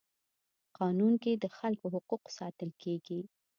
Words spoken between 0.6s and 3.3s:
قانون کي د خلکو حقوق ساتل کيږي.